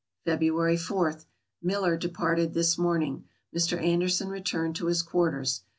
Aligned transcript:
February 0.25 0.77
4.— 0.77 1.19
Miller 1.61 1.95
departed 1.95 2.55
this 2.55 2.75
morning. 2.75 3.25
Mr. 3.55 3.79
Ander 3.79 4.09
son 4.09 4.29
returned 4.29 4.75
to 4.77 4.87
his 4.87 5.03
quarters. 5.03 5.61